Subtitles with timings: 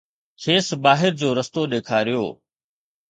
[0.41, 2.25] کيس ٻاهر جو رستو ڏيکاريو